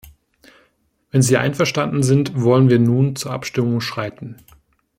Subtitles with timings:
[1.11, 4.37] Wenn Sie einverstanden sind, wollen wir nun zur Abstimmung schreiten.